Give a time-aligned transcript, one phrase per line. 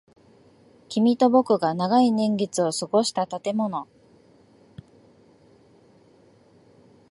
[0.89, 3.87] 君と僕が長い年月を過ごした建物。